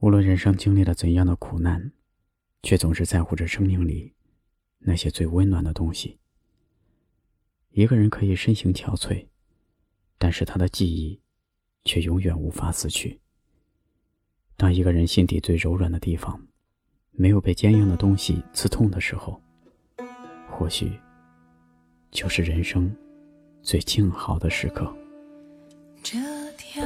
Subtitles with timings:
[0.00, 1.90] 无论人生经历了怎样的苦难，
[2.62, 4.14] 却总是在乎着生命里
[4.78, 6.18] 那些最温暖的东西。
[7.70, 9.26] 一个人可以身形憔悴，
[10.16, 11.20] 但是他的记忆
[11.84, 13.20] 却永远无法死去。
[14.56, 16.46] 当一个人心底最柔软的地方
[17.10, 19.40] 没有被坚硬的东西刺痛的时候，
[20.48, 20.92] 或许
[22.12, 22.94] 就是人生
[23.62, 24.96] 最静好的时刻。
[26.02, 26.18] 这
[26.56, 26.82] 条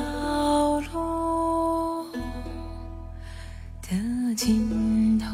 [4.45, 5.29] 尽头，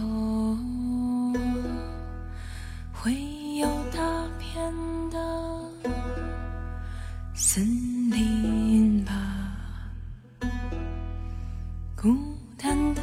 [2.93, 3.11] 会
[3.57, 4.03] 有大
[4.39, 4.71] 片
[5.11, 5.19] 的
[7.33, 7.65] 森
[8.11, 9.15] 林吧？
[11.97, 12.15] 孤
[12.59, 13.01] 单的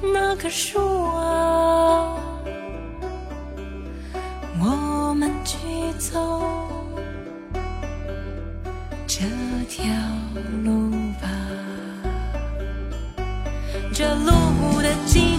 [0.00, 2.16] 那棵树啊，
[4.60, 5.58] 我们去
[5.98, 6.16] 走。
[9.08, 9.26] 这
[9.68, 9.84] 条
[10.62, 10.90] 路
[11.20, 11.28] 吧，
[14.02, 15.31] 这路的尽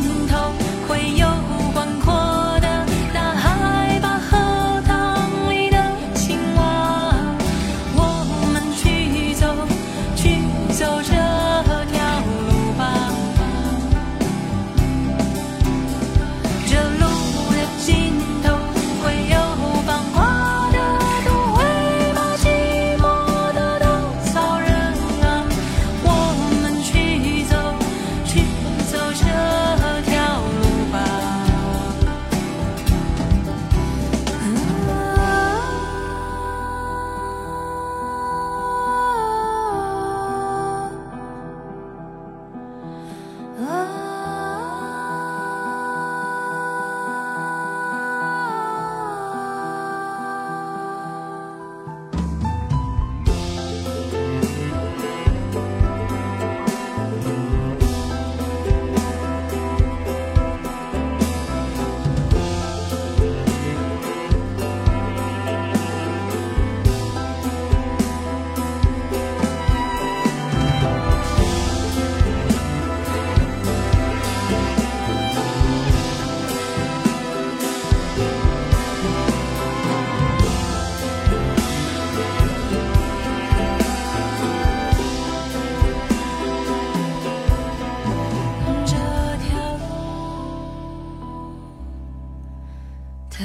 [93.34, 93.40] 的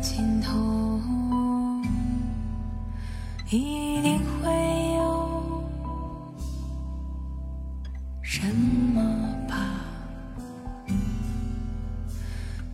[0.00, 0.50] 尽头，
[3.48, 4.50] 一定会
[4.96, 5.62] 有
[8.20, 8.42] 什
[8.92, 9.00] 么
[9.48, 9.56] 吧？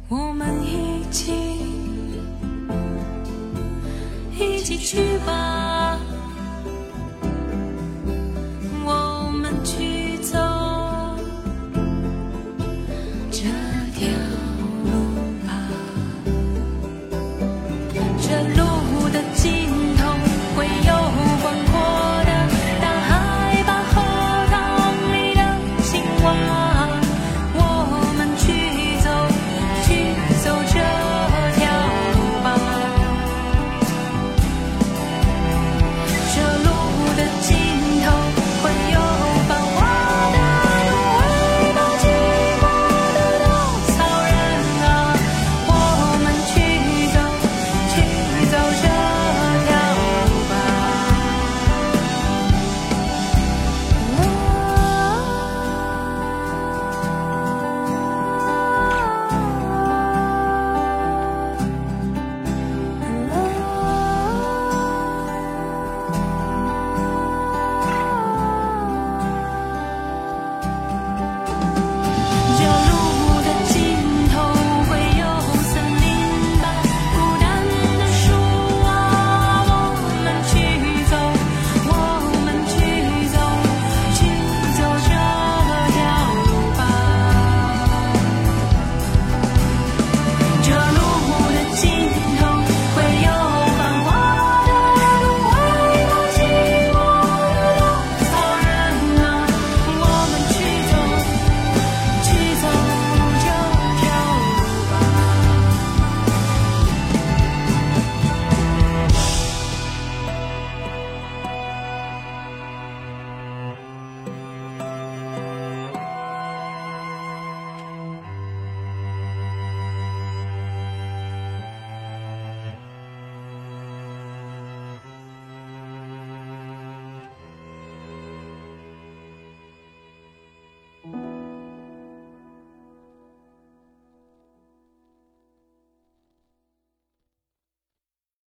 [0.08, 1.32] 我们一起，
[4.38, 5.55] 一起去吧。